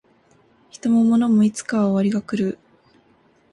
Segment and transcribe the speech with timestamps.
[0.71, 2.57] 人も物もいつかは終わりが来る